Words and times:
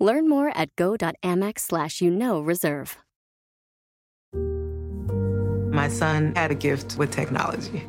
Learn 0.00 0.30
more 0.30 0.50
at 0.56 0.74
go.amex 0.76 1.58
slash 1.60 2.00
you 2.00 2.10
know 2.10 2.40
reserve. 2.40 2.96
My 5.72 5.88
son 5.88 6.34
had 6.34 6.50
a 6.50 6.54
gift 6.54 6.96
with 6.96 7.10
technology. 7.10 7.86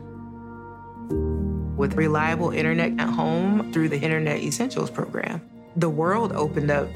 With 1.77 1.95
reliable 1.95 2.51
internet 2.51 2.99
at 2.99 3.09
home 3.09 3.71
through 3.73 3.89
the 3.89 3.99
Internet 3.99 4.41
Essentials 4.41 4.91
program, 4.91 5.41
the 5.75 5.89
world 5.89 6.33
opened 6.33 6.69
up. 6.69 6.87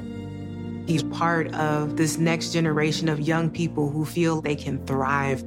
He's 0.86 1.02
part 1.02 1.52
of 1.54 1.96
this 1.96 2.18
next 2.18 2.52
generation 2.52 3.08
of 3.08 3.18
young 3.20 3.50
people 3.50 3.90
who 3.90 4.04
feel 4.04 4.40
they 4.40 4.54
can 4.54 4.84
thrive. 4.86 5.42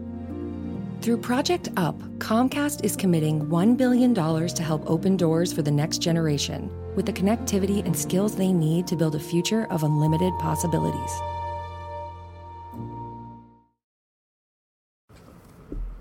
Through 1.02 1.20
Project 1.20 1.70
UP, 1.77 1.97
Comcast 2.17 2.83
is 2.83 2.97
committing 2.97 3.45
$1 3.45 3.77
billion 3.77 4.13
to 4.13 4.63
help 4.63 4.83
open 4.89 5.16
doors 5.16 5.53
for 5.53 5.61
the 5.61 5.72
next 5.72 5.99
generation 5.99 6.70
with 6.99 7.05
the 7.05 7.13
connectivity 7.13 7.81
and 7.85 7.95
skills 7.95 8.35
they 8.35 8.52
need 8.52 8.85
to 8.85 8.98
build 8.98 9.16
a 9.16 9.20
future 9.20 9.66
of 9.71 9.84
unlimited 9.84 10.34
possibilities. 10.38 11.22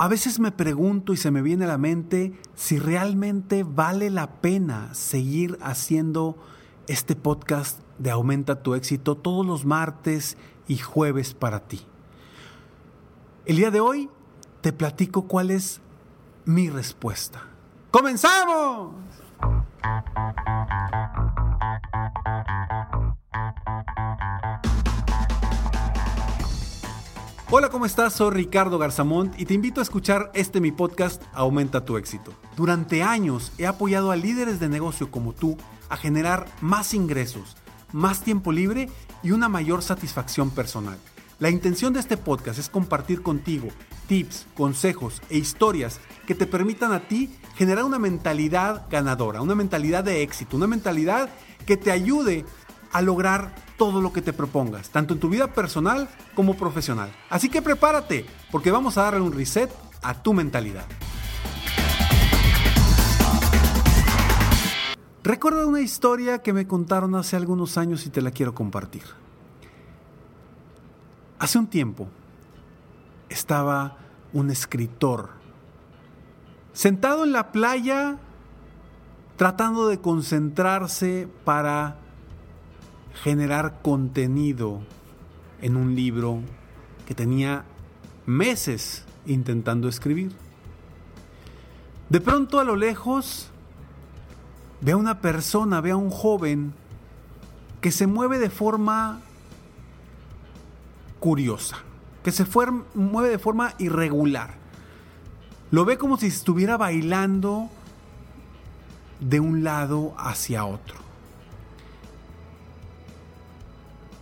A 0.01 0.09
veces 0.09 0.41
me 0.41 0.51
pregunto 0.51 1.13
y 1.13 1.17
se 1.17 1.31
me 1.31 1.41
viene 1.41 1.67
a 1.67 1.69
la 1.69 1.79
mente 1.79 2.33
si 2.55 2.79
realmente 2.79 3.63
vale 3.63 4.11
la 4.11 4.41
pena 4.41 4.93
seguir 4.93 5.57
haciendo 5.61 6.37
este 6.89 7.15
podcast 7.15 7.81
de 7.99 8.11
Aumenta 8.11 8.63
tu 8.63 8.75
éxito 8.75 9.17
todos 9.17 9.47
los 9.47 9.65
martes 9.65 10.37
y 10.67 10.79
jueves 10.79 11.35
para 11.35 11.61
ti. 11.61 11.81
El 13.45 13.57
día 13.57 13.71
de 13.71 13.81
hoy 13.81 14.11
te 14.63 14.73
platico 14.73 15.29
cuál 15.29 15.51
es 15.53 15.81
mi 16.45 16.71
respuesta. 16.71 17.45
¡Comenzamos! 17.93 19.28
Hola, 27.51 27.71
¿cómo 27.71 27.87
estás? 27.87 28.13
Soy 28.13 28.31
Ricardo 28.31 28.79
Garzamont 28.79 29.41
y 29.41 29.47
te 29.47 29.55
invito 29.55 29.81
a 29.81 29.83
escuchar 29.83 30.31
este 30.35 30.61
mi 30.61 30.71
podcast 30.71 31.23
Aumenta 31.33 31.85
tu 31.85 31.97
éxito. 31.97 32.35
Durante 32.57 33.03
años 33.03 33.53
he 33.57 33.67
apoyado 33.67 34.11
a 34.11 34.17
líderes 34.17 34.61
de 34.61 34.69
negocio 34.69 35.11
como 35.11 35.33
tú 35.33 35.57
a 35.89 35.97
generar 35.97 36.45
más 36.61 36.93
ingresos, 36.93 37.57
más 37.91 38.23
tiempo 38.23 38.53
libre 38.53 38.91
y 39.23 39.31
una 39.31 39.49
mayor 39.49 39.83
satisfacción 39.83 40.51
personal. 40.51 40.99
La 41.39 41.49
intención 41.49 41.95
de 41.95 42.01
este 42.01 42.19
podcast 42.19 42.59
es 42.59 42.69
compartir 42.69 43.23
contigo 43.23 43.69
tips, 44.09 44.47
consejos 44.57 45.23
e 45.31 45.39
historias 45.39 46.01
que 46.27 46.35
te 46.35 46.47
permitan 46.47 46.93
a 46.93 47.07
ti 47.07 47.31
generar 47.55 47.85
una 47.85 48.01
mentalidad 48.01 48.87
ganadora, 48.91 49.43
una 49.43 49.55
mentalidad 49.55 50.03
de 50.03 50.23
éxito, 50.23 50.57
una 50.57 50.67
mentalidad 50.67 51.31
que 51.65 51.77
te 51.77 51.93
ayude 51.93 52.45
a 52.91 53.03
lograr 53.03 53.55
todo 53.77 54.01
lo 54.01 54.13
que 54.13 54.23
te 54.23 54.33
propongas, 54.33 54.91
tanto 54.91 55.15
en 55.15 55.21
tu 55.21 55.29
vida 55.29 55.53
personal 55.53 56.09
como 56.35 56.57
profesional. 56.57 57.13
Así 57.31 57.49
que 57.49 57.63
prepárate, 57.63 58.27
porque 58.51 58.71
vamos 58.71 58.99
a 58.99 59.03
darle 59.03 59.21
un 59.21 59.33
reset 59.33 59.71
a 60.03 60.15
tu 60.23 60.33
mentalidad. 60.33 60.87
Recuerdo 65.23 65.69
una 65.69 65.81
historia 65.81 66.39
que 66.39 66.55
me 66.55 66.67
contaron 66.67 67.15
hace 67.15 67.37
algunos 67.37 67.77
años 67.77 68.07
y 68.07 68.11
te 68.11 68.23
la 68.23 68.31
quiero 68.31 68.55
compartir. 68.55 69.03
Hace 71.39 71.59
un 71.59 71.67
tiempo 71.67 72.09
estaba 73.39 73.97
un 74.33 74.51
escritor 74.51 75.31
sentado 76.73 77.25
en 77.25 77.33
la 77.33 77.51
playa 77.51 78.19
tratando 79.37 79.89
de 79.89 80.01
concentrarse 80.01 81.29
para 81.45 81.97
generar 83.23 83.81
contenido 83.83 84.81
en 85.61 85.77
un 85.77 85.95
libro 85.95 86.41
que 87.07 87.15
tenía 87.15 87.65
meses 88.27 89.05
intentando 89.27 89.89
escribir. 89.89 90.33
De 92.09 92.21
pronto 92.21 92.61
a 92.61 92.65
lo 92.65 92.77
lejos 92.77 93.51
ve 94.81 94.93
a 94.93 94.97
una 94.97 95.21
persona, 95.21 95.81
ve 95.81 95.91
a 95.91 95.97
un 95.97 96.11
joven 96.11 96.75
que 97.81 97.91
se 97.91 98.07
mueve 98.07 98.39
de 98.39 98.51
forma 98.51 99.21
curiosa, 101.19 101.79
que 102.29 102.33
se 102.33 102.47
mueve 102.93 103.31
de 103.31 103.39
forma 103.39 103.73
irregular. 103.79 104.53
Lo 105.71 105.87
ve 105.87 105.97
como 105.97 106.19
si 106.19 106.27
estuviera 106.27 106.77
bailando 106.77 107.71
de 109.19 109.41
un 109.41 109.65
lado 109.65 110.15
hacia 110.19 110.67
otro. 110.67 110.99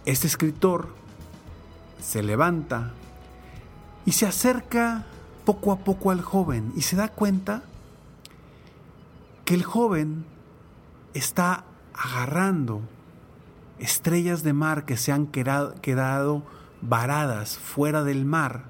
Este 0.05 0.29
escritor 0.29 0.95
se 2.01 2.23
levanta 2.23 2.93
y 4.05 4.13
se 4.13 4.25
acerca 4.25 5.07
poco 5.45 5.73
a 5.73 5.79
poco 5.79 6.13
al 6.13 6.23
joven 6.23 6.73
y 6.77 6.83
se 6.83 6.95
da 6.95 7.09
cuenta 7.09 7.65
que 9.45 9.55
el 9.55 9.65
joven 9.65 10.25
está 11.13 11.65
agarrando 11.93 12.83
estrellas 13.81 14.45
de 14.45 14.53
mar 14.53 14.85
que 14.85 14.97
se 14.97 15.11
han 15.11 15.27
quedado, 15.27 16.45
varadas 16.89 17.59
fuera 17.59 18.05
del 18.05 18.25
mar. 18.25 18.65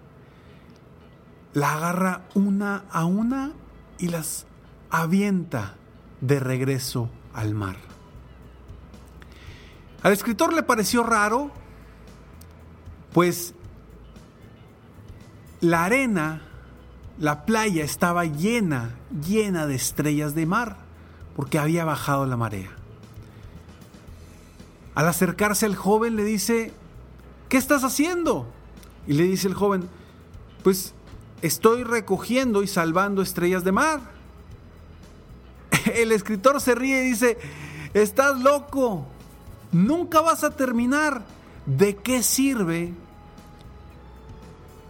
La 1.52 1.74
agarra 1.74 2.22
una 2.34 2.84
a 2.90 3.04
una 3.04 3.52
y 3.98 4.08
las 4.08 4.46
avienta 4.90 5.74
de 6.20 6.40
regreso 6.40 7.10
al 7.32 7.54
mar. 7.54 7.76
Al 10.02 10.12
escritor 10.12 10.52
le 10.52 10.62
pareció 10.62 11.02
raro, 11.02 11.50
pues 13.12 13.54
la 15.60 15.84
arena, 15.84 16.42
la 17.18 17.44
playa 17.46 17.82
estaba 17.82 18.24
llena, 18.24 18.94
llena 19.26 19.66
de 19.66 19.74
estrellas 19.74 20.34
de 20.34 20.46
mar, 20.46 20.76
porque 21.34 21.58
había 21.58 21.84
bajado 21.84 22.26
la 22.26 22.36
marea. 22.36 22.70
Al 24.94 25.08
acercarse 25.08 25.66
al 25.66 25.76
joven 25.76 26.16
le 26.16 26.24
dice, 26.24 26.72
¿qué 27.48 27.56
estás 27.56 27.84
haciendo? 27.84 28.46
Y 29.06 29.14
le 29.14 29.24
dice 29.24 29.48
el 29.48 29.54
joven, 29.54 29.88
pues 30.62 30.94
estoy 31.42 31.84
recogiendo 31.84 32.62
y 32.62 32.66
salvando 32.66 33.22
estrellas 33.22 33.64
de 33.64 33.72
mar. 33.72 34.00
El 35.94 36.12
escritor 36.12 36.60
se 36.60 36.74
ríe 36.74 37.04
y 37.04 37.10
dice, 37.10 37.38
estás 37.94 38.40
loco, 38.40 39.06
Nunca 39.72 40.20
vas 40.20 40.44
a 40.44 40.50
terminar. 40.50 41.22
¿De 41.66 41.96
qué 41.96 42.22
sirve 42.22 42.94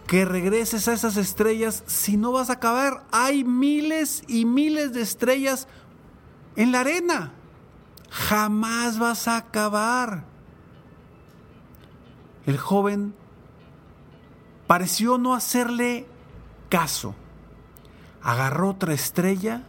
que 0.05 0.25
regreses 0.25 0.87
a 0.87 0.93
esas 0.93 1.17
estrellas 1.17 1.83
si 1.87 2.17
no 2.17 2.31
vas 2.31 2.49
a 2.49 2.53
acabar? 2.53 3.03
Hay 3.11 3.43
miles 3.43 4.23
y 4.27 4.45
miles 4.45 4.93
de 4.93 5.01
estrellas 5.01 5.67
en 6.55 6.71
la 6.71 6.81
arena. 6.81 7.33
Jamás 8.11 8.99
vas 8.99 9.27
a 9.27 9.37
acabar. 9.37 10.23
El 12.47 12.57
joven 12.57 13.13
pareció 14.65 15.19
no 15.19 15.35
hacerle 15.35 16.07
caso. 16.69 17.13
Agarró 18.23 18.71
otra 18.71 18.95
estrella, 18.95 19.61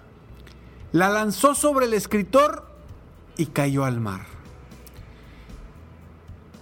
la 0.92 1.10
lanzó 1.10 1.54
sobre 1.54 1.84
el 1.84 1.92
escritor 1.92 2.66
y 3.36 3.46
cayó 3.46 3.84
al 3.84 4.00
mar 4.00 4.38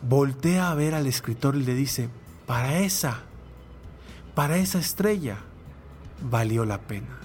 voltea 0.09 0.71
a 0.71 0.75
ver 0.75 0.95
al 0.95 1.07
escritor 1.07 1.57
y 1.57 1.65
le 1.65 1.75
dice, 1.75 2.09
para 2.47 2.79
esa, 2.79 3.23
para 4.35 4.57
esa 4.57 4.79
estrella 4.79 5.39
valió 6.31 6.65
la 6.65 6.81
pena. 6.81 7.19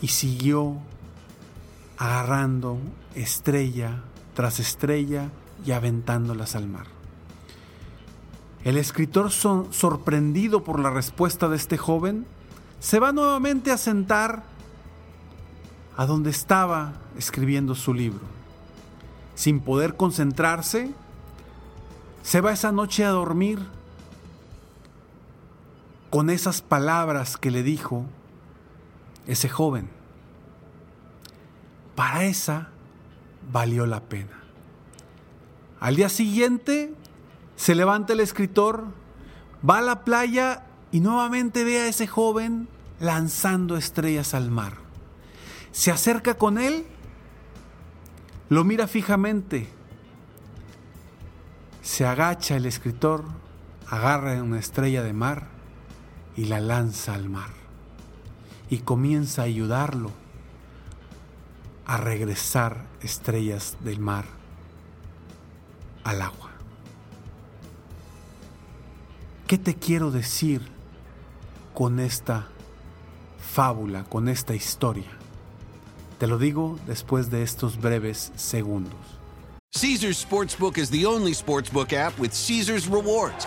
Y 0.00 0.08
siguió 0.08 0.78
agarrando 1.96 2.78
estrella 3.14 4.02
tras 4.34 4.58
estrella 4.58 5.28
y 5.64 5.72
aventándolas 5.72 6.54
al 6.56 6.68
mar. 6.68 6.86
El 8.64 8.76
escritor, 8.78 9.30
sorprendido 9.30 10.64
por 10.64 10.80
la 10.80 10.90
respuesta 10.90 11.48
de 11.48 11.56
este 11.56 11.76
joven, 11.76 12.26
se 12.80 12.98
va 12.98 13.12
nuevamente 13.12 13.70
a 13.70 13.76
sentar 13.76 14.42
a 15.96 16.06
donde 16.06 16.30
estaba 16.30 16.94
escribiendo 17.16 17.74
su 17.74 17.94
libro 17.94 18.34
sin 19.34 19.60
poder 19.60 19.96
concentrarse, 19.96 20.92
se 22.22 22.40
va 22.40 22.52
esa 22.52 22.72
noche 22.72 23.04
a 23.04 23.10
dormir 23.10 23.58
con 26.10 26.30
esas 26.30 26.62
palabras 26.62 27.36
que 27.36 27.50
le 27.50 27.62
dijo 27.62 28.04
ese 29.26 29.48
joven. 29.48 29.90
Para 31.96 32.24
esa 32.24 32.68
valió 33.52 33.86
la 33.86 34.00
pena. 34.00 34.43
Al 35.84 35.96
día 35.96 36.08
siguiente 36.08 36.94
se 37.56 37.74
levanta 37.74 38.14
el 38.14 38.20
escritor, 38.20 38.86
va 39.68 39.80
a 39.80 39.82
la 39.82 40.02
playa 40.02 40.64
y 40.92 41.00
nuevamente 41.00 41.62
ve 41.62 41.78
a 41.78 41.88
ese 41.88 42.06
joven 42.06 42.68
lanzando 43.00 43.76
estrellas 43.76 44.32
al 44.32 44.50
mar. 44.50 44.78
Se 45.72 45.90
acerca 45.90 46.38
con 46.38 46.56
él, 46.56 46.86
lo 48.48 48.64
mira 48.64 48.86
fijamente, 48.86 49.68
se 51.82 52.06
agacha 52.06 52.56
el 52.56 52.64
escritor, 52.64 53.26
agarra 53.86 54.42
una 54.42 54.60
estrella 54.60 55.02
de 55.02 55.12
mar 55.12 55.48
y 56.34 56.46
la 56.46 56.60
lanza 56.60 57.12
al 57.12 57.28
mar. 57.28 57.50
Y 58.70 58.78
comienza 58.78 59.42
a 59.42 59.44
ayudarlo 59.44 60.12
a 61.84 61.98
regresar 61.98 62.86
estrellas 63.02 63.76
del 63.84 63.98
mar 64.00 64.43
al 66.04 66.22
agua. 66.22 66.50
¿Qué 69.46 69.58
te 69.58 69.74
quiero 69.74 70.10
decir 70.10 70.62
con 71.74 72.00
esta 72.00 72.48
fábula, 73.38 74.04
con 74.04 74.28
esta 74.28 74.54
historia? 74.54 75.10
Te 76.18 76.26
lo 76.26 76.38
digo 76.38 76.78
después 76.86 77.30
de 77.30 77.42
estos 77.42 77.78
breves 77.80 78.32
segundos. 78.36 78.94
Caesar's 79.74 80.16
Sportsbook 80.16 80.78
is 80.78 80.88
the 80.88 81.04
only 81.04 81.32
sportsbook 81.32 81.92
app 81.92 82.16
with 82.18 82.32
Caesar's 82.32 82.86
rewards. 82.86 83.46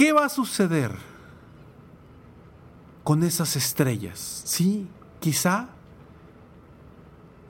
¿Qué 0.00 0.14
va 0.14 0.24
a 0.24 0.30
suceder 0.30 0.96
con 3.04 3.22
esas 3.22 3.54
estrellas? 3.54 4.40
Sí, 4.46 4.88
quizá, 5.20 5.68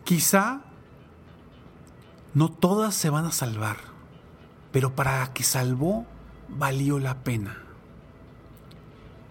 quizá 0.03 0.63
no 2.35 2.51
todas 2.51 2.97
se 2.97 3.09
van 3.09 3.25
a 3.25 3.31
salvar, 3.31 3.77
pero 4.73 4.97
para 4.97 5.33
que 5.33 5.45
salvó 5.45 6.07
valió 6.49 6.99
la 6.99 7.23
pena. 7.23 7.57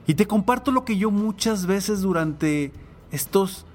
Y 0.08 0.14
te 0.14 0.26
comparto 0.26 0.72
lo 0.72 0.86
que 0.86 0.96
yo 0.96 1.12
muchas 1.12 1.66
veces 1.66 2.00
durante 2.00 2.72
estos 3.12 3.66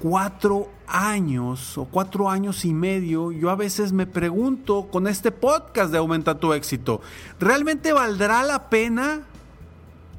cuatro 0.00 0.68
años 0.86 1.78
o 1.78 1.84
cuatro 1.84 2.28
años 2.28 2.64
y 2.64 2.74
medio, 2.74 3.32
yo 3.32 3.50
a 3.50 3.56
veces 3.56 3.92
me 3.92 4.06
pregunto 4.06 4.88
con 4.90 5.06
este 5.06 5.30
podcast 5.30 5.90
de 5.90 5.98
Aumenta 5.98 6.38
tu 6.38 6.52
éxito, 6.52 7.00
¿realmente 7.40 7.92
valdrá 7.92 8.42
la 8.42 8.68
pena 8.68 9.22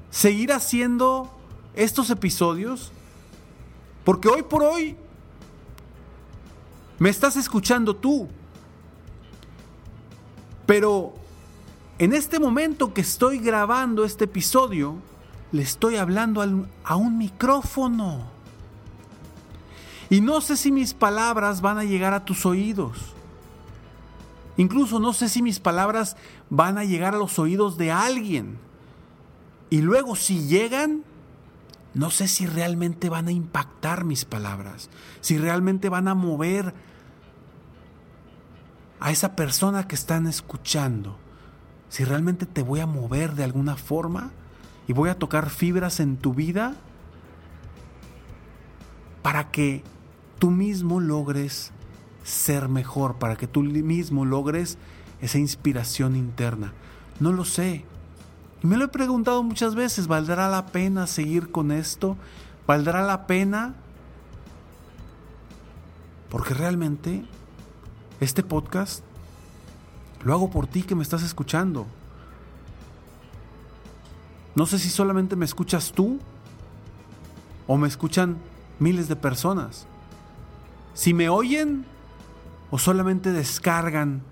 seguir 0.09 0.51
haciendo 0.51 1.29
estos 1.75 2.09
episodios? 2.09 2.91
Porque 4.03 4.27
hoy 4.27 4.43
por 4.43 4.63
hoy 4.63 4.95
me 6.99 7.09
estás 7.09 7.35
escuchando 7.35 7.95
tú. 7.95 8.27
Pero 10.65 11.13
en 11.99 12.13
este 12.13 12.39
momento 12.39 12.93
que 12.93 13.01
estoy 13.01 13.39
grabando 13.39 14.03
este 14.05 14.25
episodio, 14.25 14.95
le 15.51 15.61
estoy 15.61 15.97
hablando 15.97 16.41
a 16.83 16.95
un 16.95 17.17
micrófono. 17.17 18.34
Y 20.09 20.21
no 20.21 20.41
sé 20.41 20.57
si 20.57 20.71
mis 20.71 20.93
palabras 20.93 21.61
van 21.61 21.77
a 21.77 21.83
llegar 21.83 22.13
a 22.13 22.25
tus 22.25 22.45
oídos. 22.45 23.15
Incluso 24.57 24.99
no 24.99 25.13
sé 25.13 25.29
si 25.29 25.41
mis 25.41 25.59
palabras 25.59 26.15
van 26.49 26.77
a 26.77 26.83
llegar 26.83 27.15
a 27.15 27.17
los 27.17 27.39
oídos 27.39 27.77
de 27.77 27.91
alguien. 27.91 28.57
Y 29.69 29.81
luego 29.81 30.15
si 30.15 30.47
llegan, 30.47 31.03
no 31.93 32.09
sé 32.09 32.27
si 32.27 32.45
realmente 32.45 33.09
van 33.09 33.27
a 33.27 33.31
impactar 33.31 34.05
mis 34.05 34.25
palabras, 34.25 34.89
si 35.21 35.37
realmente 35.37 35.89
van 35.89 36.07
a 36.07 36.15
mover 36.15 36.73
a 38.99 39.11
esa 39.11 39.35
persona 39.35 39.87
que 39.87 39.95
están 39.95 40.27
escuchando, 40.27 41.17
si 41.89 42.05
realmente 42.05 42.45
te 42.45 42.61
voy 42.61 42.79
a 42.79 42.85
mover 42.85 43.33
de 43.33 43.43
alguna 43.43 43.75
forma 43.75 44.31
y 44.87 44.93
voy 44.93 45.09
a 45.09 45.19
tocar 45.19 45.49
fibras 45.49 45.99
en 45.99 46.17
tu 46.17 46.33
vida 46.33 46.75
para 49.21 49.51
que 49.51 49.83
tú 50.39 50.51
mismo 50.51 50.99
logres 50.99 51.71
ser 52.23 52.69
mejor, 52.69 53.15
para 53.15 53.35
que 53.35 53.47
tú 53.47 53.61
mismo 53.61 54.25
logres 54.25 54.77
esa 55.21 55.37
inspiración 55.37 56.15
interna. 56.15 56.73
No 57.19 57.31
lo 57.31 57.45
sé. 57.45 57.85
Y 58.63 58.67
me 58.67 58.77
lo 58.77 58.85
he 58.85 58.89
preguntado 58.89 59.43
muchas 59.43 59.75
veces, 59.75 60.07
¿valdrá 60.07 60.49
la 60.49 60.65
pena 60.67 61.07
seguir 61.07 61.51
con 61.51 61.71
esto? 61.71 62.17
¿Valdrá 62.67 63.03
la 63.03 63.27
pena? 63.27 63.75
Porque 66.29 66.53
realmente 66.53 67.23
este 68.19 68.43
podcast 68.43 69.03
lo 70.23 70.33
hago 70.33 70.49
por 70.49 70.65
ti 70.67 70.81
que 70.81 70.95
me 70.95 71.03
estás 71.03 71.21
escuchando. 71.21 71.85
No 74.55 74.65
sé 74.65 74.79
si 74.79 74.89
solamente 74.89 75.35
me 75.35 75.45
escuchas 75.45 75.91
tú 75.91 76.19
o 77.67 77.77
me 77.77 77.87
escuchan 77.87 78.37
miles 78.79 79.07
de 79.07 79.15
personas. 79.15 79.85
Si 80.95 81.13
me 81.13 81.29
oyen, 81.29 81.85
o 82.71 82.79
solamente 82.79 83.31
descargan 83.31 84.23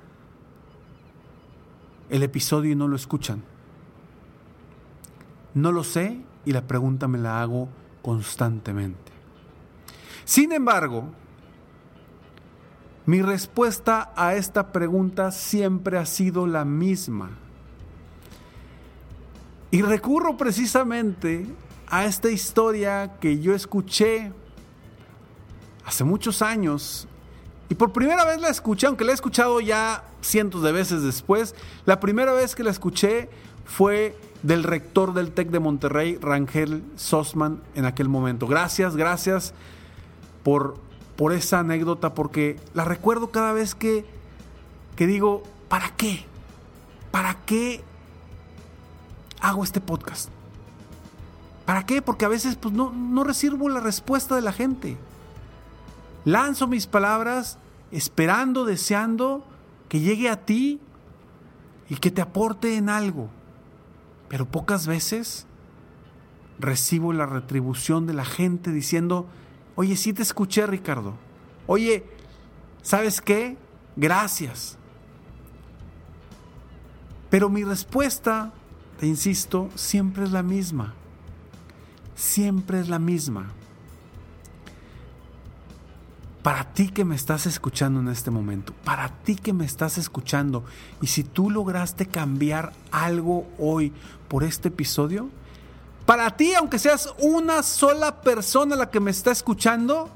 el 2.10 2.24
episodio 2.24 2.72
y 2.72 2.76
no 2.76 2.88
lo 2.88 2.96
escuchan. 2.96 3.44
No 5.54 5.72
lo 5.72 5.84
sé 5.84 6.20
y 6.46 6.54
la 6.54 6.66
pregunta 6.66 7.08
me 7.08 7.18
la 7.18 7.42
hago 7.42 7.70
constantemente. 8.02 9.12
Sin 10.26 10.52
embargo, 10.52 11.12
mi 13.06 13.22
respuesta 13.22 14.14
a 14.16 14.36
esta 14.36 14.72
pregunta 14.72 15.32
siempre 15.32 15.98
ha 15.98 16.06
sido 16.06 16.48
la 16.48 16.64
misma. 16.64 17.32
Y 19.70 19.82
recurro 19.82 20.38
precisamente 20.38 21.46
a 21.88 22.06
esta 22.06 22.30
historia 22.30 23.18
que 23.20 23.40
yo 23.40 23.54
escuché 23.54 24.32
hace 25.86 26.04
muchos 26.04 26.42
años. 26.42 27.08
Y 27.70 27.76
por 27.76 27.92
primera 27.92 28.26
vez 28.26 28.40
la 28.40 28.50
escuché, 28.50 28.88
aunque 28.88 29.04
la 29.04 29.12
he 29.12 29.16
escuchado 29.16 29.60
ya 29.60 30.04
cientos 30.22 30.62
de 30.62 30.72
veces 30.72 31.04
después, 31.04 31.56
la 31.86 32.00
primera 32.00 32.34
vez 32.34 32.56
que 32.56 32.64
la 32.64 32.72
escuché 32.72 33.30
fue 33.66 34.16
del 34.44 34.64
rector 34.64 35.14
del 35.14 35.32
TEC 35.32 35.50
de 35.50 35.60
Monterrey, 35.60 36.18
Rangel 36.22 36.84
Sosman, 36.96 37.62
en 37.76 37.86
aquel 37.86 38.10
momento. 38.10 38.46
Gracias, 38.46 38.96
gracias 38.96 39.54
por, 40.44 40.76
por 41.16 41.34
esa 41.34 41.60
anécdota, 41.60 42.14
porque 42.14 42.60
la 42.74 42.84
recuerdo 42.86 43.32
cada 43.32 43.54
vez 43.54 43.74
que, 43.74 44.06
que 44.96 45.08
digo, 45.08 45.44
¿para 45.70 45.90
qué? 45.96 46.26
¿Para 47.12 47.38
qué 47.46 47.82
hago 49.40 49.64
este 49.64 49.80
podcast? 49.80 50.30
¿Para 51.66 51.86
qué? 51.86 52.02
Porque 52.02 52.26
a 52.26 52.30
veces 52.30 52.58
pues, 52.58 52.74
no, 52.74 52.92
no 52.92 53.24
recibo 53.24 53.70
la 53.70 53.80
respuesta 53.80 54.36
de 54.36 54.42
la 54.42 54.52
gente. 54.52 54.98
Lanzo 56.26 56.68
mis 56.68 56.88
palabras 56.88 57.58
esperando, 57.92 58.66
deseando 58.66 59.46
que 59.90 60.00
llegue 60.00 60.30
a 60.30 60.46
ti 60.46 60.80
y 61.90 61.96
que 61.98 62.12
te 62.12 62.22
aporte 62.22 62.78
en 62.78 62.90
algo. 62.90 63.30
Pero 64.30 64.46
pocas 64.46 64.88
veces 64.88 65.46
recibo 66.60 67.14
la 67.14 67.26
retribución 67.26 68.08
de 68.08 68.14
la 68.14 68.26
gente 68.26 68.72
diciendo, 68.72 69.28
oye, 69.76 69.96
sí 69.96 70.14
te 70.14 70.22
escuché 70.22 70.66
Ricardo. 70.66 71.14
Oye, 71.68 72.06
¿sabes 72.82 73.22
qué? 73.22 73.58
Gracias. 73.96 74.78
Pero 77.30 77.50
mi 77.50 77.64
respuesta, 77.64 78.54
te 79.00 79.08
insisto, 79.08 79.70
siempre 79.76 80.24
es 80.24 80.32
la 80.32 80.44
misma. 80.44 80.94
Siempre 82.16 82.80
es 82.80 82.90
la 82.90 83.00
misma. 83.00 83.52
Para 86.44 86.74
ti 86.74 86.90
que 86.90 87.06
me 87.06 87.16
estás 87.16 87.46
escuchando 87.46 88.02
en 88.02 88.10
este 88.10 88.30
momento, 88.30 88.74
para 88.84 89.08
ti 89.08 89.36
que 89.36 89.54
me 89.54 89.66
estás 89.66 89.98
escuchando, 89.98 90.66
y 91.02 91.08
si 91.08 91.24
tú 91.24 91.50
lograste 91.50 92.06
cambiar 92.06 92.74
algo 92.92 93.48
hoy 93.58 93.94
por 94.28 94.44
este 94.44 94.68
episodio, 94.68 95.30
para 96.06 96.36
ti, 96.36 96.54
aunque 96.54 96.80
seas 96.80 97.14
una 97.18 97.64
sola 97.64 98.22
persona 98.22 98.76
la 98.76 98.92
que 98.92 99.00
me 99.00 99.10
está 99.10 99.32
escuchando, 99.32 100.10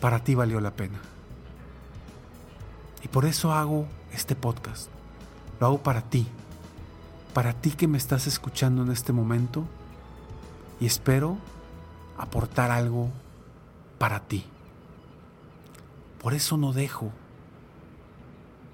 para 0.00 0.18
ti 0.24 0.34
valió 0.34 0.60
la 0.60 0.72
pena. 0.72 0.98
Y 3.04 3.08
por 3.08 3.24
eso 3.24 3.52
hago 3.52 3.86
este 4.12 4.34
podcast. 4.34 4.88
Lo 5.60 5.68
hago 5.68 5.78
para 5.78 6.02
ti. 6.02 6.26
Para 7.34 7.52
ti 7.52 7.70
que 7.70 7.86
me 7.86 7.98
estás 7.98 8.26
escuchando 8.26 8.82
en 8.82 8.90
este 8.90 9.12
momento. 9.12 9.64
Y 10.80 10.86
espero 10.86 11.36
aportar 12.18 12.72
algo 12.72 13.10
para 14.02 14.18
ti. 14.18 14.44
Por 16.20 16.34
eso 16.34 16.56
no 16.56 16.72
dejo 16.72 17.12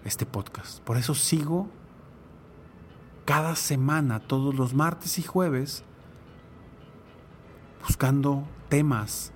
este 0.07 0.25
podcast. 0.25 0.81
Por 0.81 0.97
eso 0.97 1.15
sigo 1.15 1.69
cada 3.27 3.55
semana, 3.55 4.21
todos 4.21 4.55
los 4.55 4.73
martes 4.73 5.19
y 5.19 5.23
jueves, 5.23 5.85
buscando 7.87 8.45
temas 8.71 9.31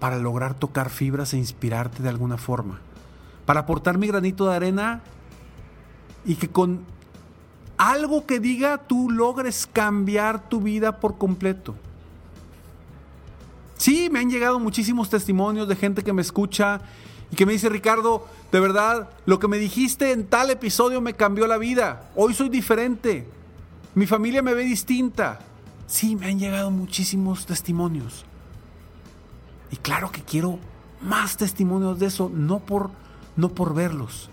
para 0.00 0.18
lograr 0.18 0.52
tocar 0.52 0.90
fibras 0.90 1.32
e 1.32 1.38
inspirarte 1.38 2.02
de 2.02 2.10
alguna 2.10 2.36
forma. 2.36 2.82
Para 3.46 3.60
aportar 3.60 3.96
mi 3.96 4.06
granito 4.06 4.46
de 4.46 4.54
arena 4.54 5.00
y 6.26 6.34
que 6.34 6.50
con 6.50 6.84
algo 7.78 8.26
que 8.26 8.38
diga 8.38 8.76
tú 8.76 9.08
logres 9.08 9.66
cambiar 9.66 10.46
tu 10.46 10.60
vida 10.60 11.00
por 11.00 11.16
completo. 11.16 11.74
Sí, 13.76 14.08
me 14.10 14.20
han 14.20 14.30
llegado 14.30 14.60
muchísimos 14.60 15.10
testimonios 15.10 15.68
de 15.68 15.76
gente 15.76 16.02
que 16.02 16.12
me 16.12 16.22
escucha 16.22 16.80
y 17.30 17.36
que 17.36 17.46
me 17.46 17.52
dice, 17.52 17.68
Ricardo, 17.68 18.26
de 18.52 18.60
verdad, 18.60 19.10
lo 19.26 19.38
que 19.38 19.48
me 19.48 19.58
dijiste 19.58 20.12
en 20.12 20.26
tal 20.26 20.50
episodio 20.50 21.00
me 21.00 21.14
cambió 21.14 21.46
la 21.46 21.58
vida. 21.58 22.10
Hoy 22.14 22.34
soy 22.34 22.48
diferente. 22.48 23.26
Mi 23.94 24.06
familia 24.06 24.42
me 24.42 24.54
ve 24.54 24.64
distinta. 24.64 25.40
Sí, 25.86 26.16
me 26.16 26.26
han 26.26 26.38
llegado 26.38 26.70
muchísimos 26.70 27.46
testimonios. 27.46 28.24
Y 29.70 29.76
claro 29.76 30.10
que 30.12 30.22
quiero 30.22 30.58
más 31.00 31.36
testimonios 31.36 31.98
de 31.98 32.06
eso, 32.06 32.30
no 32.32 32.60
por, 32.60 32.90
no 33.36 33.50
por 33.50 33.74
verlos, 33.74 34.30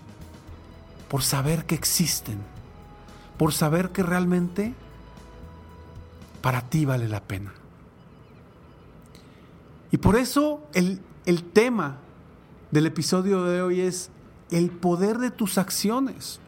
por 1.08 1.22
saber 1.22 1.66
que 1.66 1.74
existen, 1.74 2.38
por 3.36 3.52
saber 3.52 3.90
que 3.90 4.02
realmente 4.02 4.74
para 6.40 6.62
ti 6.62 6.84
vale 6.84 7.08
la 7.08 7.20
pena. 7.20 7.52
Y 9.92 9.98
por 9.98 10.16
eso 10.16 10.66
el, 10.74 11.00
el 11.26 11.44
tema 11.44 11.98
del 12.72 12.86
episodio 12.86 13.44
de 13.44 13.62
hoy 13.62 13.80
es 13.80 14.10
el 14.50 14.70
poder 14.70 15.18
de 15.18 15.30
tus 15.30 15.58
acciones. 15.58 16.40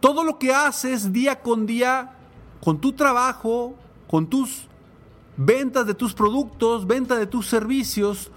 Todo 0.00 0.24
lo 0.24 0.38
que 0.38 0.52
haces 0.52 1.12
día 1.12 1.40
con 1.40 1.66
día 1.66 2.16
con 2.66 2.80
tu 2.80 2.92
trabajo, 2.94 3.76
con 4.08 4.26
tus 4.26 4.66
ventas 5.36 5.86
de 5.86 5.94
tus 5.94 6.14
productos, 6.14 6.86
venta 6.86 7.16
de 7.16 7.26
tus 7.26 7.46
servicios, 7.46 8.30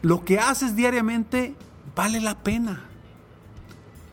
lo 0.00 0.24
que 0.24 0.38
haces 0.38 0.76
diariamente 0.76 1.54
vale 1.94 2.20
la 2.20 2.38
pena. 2.42 2.84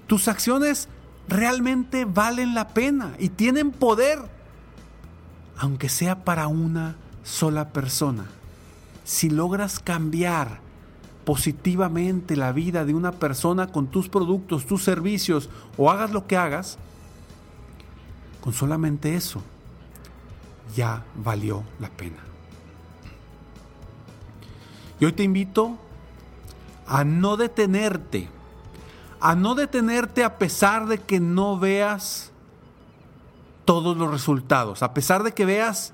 Tus 0.07 0.27
acciones 0.27 0.89
realmente 1.29 2.05
valen 2.05 2.53
la 2.53 2.69
pena 2.69 3.15
y 3.19 3.29
tienen 3.29 3.71
poder 3.71 4.19
aunque 5.57 5.89
sea 5.89 6.23
para 6.23 6.47
una 6.47 6.95
sola 7.23 7.69
persona, 7.69 8.25
si 9.03 9.29
logras 9.29 9.79
cambiar 9.79 10.59
positivamente 11.25 12.35
la 12.35 12.51
vida 12.51 12.85
de 12.85 12.93
una 12.93 13.11
persona 13.11 13.67
con 13.67 13.87
tus 13.87 14.07
productos, 14.07 14.65
tus 14.65 14.83
servicios 14.83 15.49
o 15.75 15.91
hagas 15.91 16.11
lo 16.11 16.27
que 16.27 16.37
hagas, 16.37 16.77
con 18.41 18.53
solamente 18.53 19.15
eso 19.15 19.41
ya 20.75 21.03
valió 21.15 21.63
la 21.79 21.89
pena. 21.89 22.17
Y 24.99 25.05
hoy 25.05 25.13
te 25.13 25.23
invito 25.23 25.77
a 26.87 27.03
no 27.03 27.37
detenerte, 27.37 28.29
a 29.19 29.35
no 29.35 29.55
detenerte 29.55 30.23
a 30.23 30.37
pesar 30.37 30.87
de 30.87 30.99
que 30.99 31.19
no 31.19 31.59
veas 31.59 32.31
todos 33.67 33.97
los 33.97 34.09
resultados. 34.09 34.81
A 34.81 34.93
pesar 34.93 35.23
de 35.23 35.33
que 35.33 35.43
veas 35.43 35.91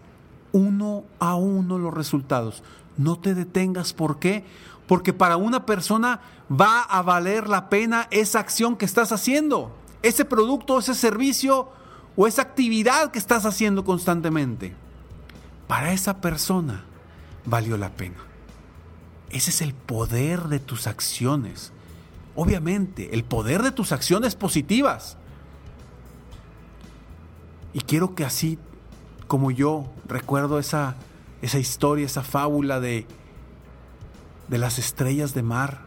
uno 0.52 1.06
a 1.20 1.34
uno 1.34 1.80
los 1.80 1.92
resultados, 1.92 2.62
no 2.98 3.18
te 3.18 3.34
detengas. 3.34 3.94
¿Por 3.94 4.20
qué? 4.20 4.46
Porque 4.88 5.12
para 5.12 5.38
una 5.38 5.66
persona 5.66 6.22
va 6.52 6.82
a 6.82 7.02
valer 7.02 7.50
la 7.50 7.70
pena 7.70 8.08
esa 8.12 8.40
acción 8.40 8.78
que 8.78 8.86
estás 8.86 9.12
haciendo, 9.12 9.76
ese 10.04 10.24
producto, 10.24 10.78
ese 10.78 10.94
servicio 10.94 11.68
o 12.16 12.28
esa 12.28 12.44
actividad 12.44 13.10
que 13.10 13.18
estás 13.18 13.44
haciendo 13.44 13.84
constantemente. 13.84 14.76
Para 15.68 15.94
esa 15.94 16.22
persona 16.22 16.84
valió 17.44 17.76
la 17.76 17.90
pena. 17.90 18.18
Ese 19.32 19.50
es 19.50 19.64
el 19.64 19.74
poder 19.74 20.44
de 20.44 20.60
tus 20.60 20.86
acciones. 20.86 21.72
Obviamente, 22.36 23.16
el 23.16 23.24
poder 23.24 23.64
de 23.64 23.72
tus 23.72 23.92
acciones 23.92 24.36
positivas. 24.36 25.18
Y 27.74 27.82
quiero 27.82 28.16
que 28.16 28.24
así 28.24 28.60
como 29.28 29.52
yo 29.52 29.86
recuerdo 30.08 30.60
esa, 30.60 30.96
esa 31.42 31.60
historia, 31.60 32.06
esa 32.06 32.22
fábula 32.22 32.80
de, 32.80 33.08
de 34.48 34.58
las 34.58 34.78
estrellas 34.78 35.34
de 35.34 35.42
mar, 35.42 35.82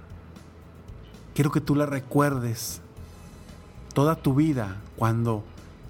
quiero 1.35 1.53
que 1.53 1.61
tú 1.61 1.75
la 1.75 1.87
recuerdes 1.87 2.81
toda 3.95 4.17
tu 4.17 4.35
vida 4.35 4.77
cuando 4.97 5.45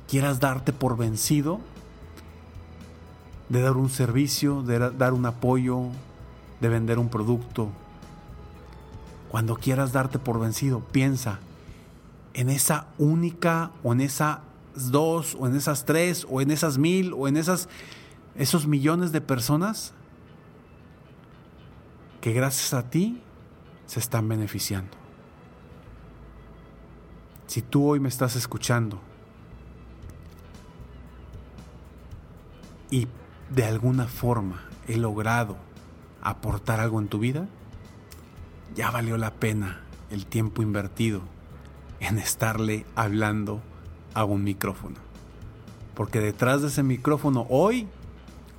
quieras 0.07 0.39
darte 0.39 0.73
por 0.73 0.97
vencido, 0.97 1.61
de 3.49 3.63
dar 3.63 3.77
un 3.77 3.89
servicio, 3.89 4.63
de 4.63 4.91
dar 4.91 5.13
un 5.13 5.25
apoyo, 5.25 5.89
de 6.61 6.69
vender 6.69 6.99
un 6.99 7.09
producto. 7.09 7.69
Cuando 9.29 9.57
quieras 9.57 9.93
darte 9.93 10.19
por 10.19 10.41
vencido, 10.41 10.81
piensa 10.81 11.39
en 12.35 12.51
esa 12.51 12.87
única 12.99 13.71
o 13.83 13.93
en 13.93 14.01
esa 14.01 14.43
dos, 14.77 15.37
o 15.39 15.47
en 15.47 15.57
esas 15.57 15.85
tres, 15.85 16.27
o 16.29 16.41
en 16.41 16.51
esas 16.51 16.79
mil, 16.79 17.13
o 17.13 17.29
en 17.29 17.37
esas, 17.37 17.69
esos 18.35 18.67
millones 18.67 19.13
de 19.13 19.21
personas 19.21 19.95
que 22.21 22.33
gracias 22.33 22.75
a 22.75 22.91
ti 22.91 23.23
se 23.87 24.01
están 24.01 24.29
beneficiando. 24.29 24.97
Si 27.47 27.63
tú 27.63 27.89
hoy 27.89 28.01
me 28.01 28.09
estás 28.09 28.37
escuchando 28.37 29.01
y 32.91 33.07
de 33.51 33.65
alguna 33.65 34.07
forma 34.07 34.65
he 34.89 34.97
logrado 34.97 35.57
aportar 36.21 36.81
algo 36.81 37.01
en 37.01 37.09
tu 37.09 37.21
vida, 37.21 37.49
ya 38.75 38.91
valió 38.91 39.17
la 39.17 39.33
pena 39.33 39.81
el 40.11 40.27
tiempo 40.27 40.63
invertido 40.63 41.23
en 42.01 42.19
estarle 42.19 42.85
hablando 42.95 43.63
a 44.17 44.25
un 44.25 44.43
micrófono. 44.43 44.97
Porque 45.95 46.21
detrás 46.21 46.63
de 46.63 46.69
ese 46.69 46.83
micrófono 46.83 47.47
hoy, 47.51 47.87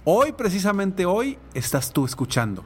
hoy 0.06 0.32
precisamente 0.32 1.08
hoy, 1.08 1.40
estás 1.56 1.92
tú 1.92 2.06
escuchando. 2.06 2.64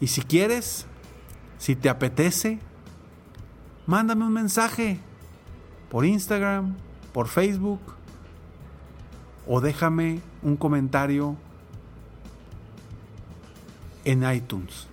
Y 0.00 0.08
si 0.08 0.20
quieres, 0.22 0.86
si 1.58 1.74
te 1.74 1.88
apetece, 1.88 2.58
mándame 3.86 4.26
un 4.26 4.32
mensaje 4.32 5.00
por 5.90 6.04
Instagram, 6.04 6.74
por 7.12 7.28
Facebook 7.28 7.80
o 9.46 9.60
déjame 9.60 10.20
un 10.42 10.56
comentario 10.56 11.36
en 14.06 14.22
iTunes. 14.32 14.86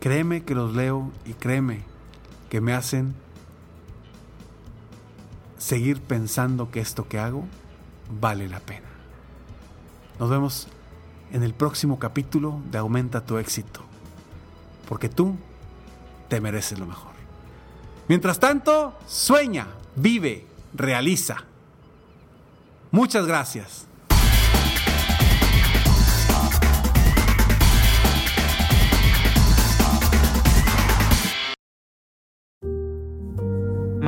Créeme 0.00 0.42
que 0.42 0.54
los 0.54 0.74
leo 0.74 1.10
y 1.24 1.32
créeme 1.32 1.82
que 2.50 2.60
me 2.60 2.74
hacen 2.74 3.14
seguir 5.56 6.02
pensando 6.02 6.70
que 6.70 6.80
esto 6.80 7.08
que 7.08 7.18
hago 7.18 7.46
vale 8.20 8.48
la 8.48 8.60
pena. 8.60 8.88
Nos 10.18 10.28
vemos 10.28 10.68
en 11.32 11.44
el 11.44 11.54
próximo 11.54 11.98
capítulo 11.98 12.60
de 12.70 12.78
Aumenta 12.78 13.24
tu 13.24 13.38
éxito, 13.38 13.80
porque 14.88 15.08
tú 15.08 15.36
te 16.28 16.40
mereces 16.40 16.78
lo 16.78 16.86
mejor. 16.86 17.12
Mientras 18.08 18.40
tanto, 18.40 18.98
sueña, 19.06 19.68
vive, 19.94 20.46
realiza. 20.74 21.44
Muchas 22.90 23.26
gracias. 23.26 23.86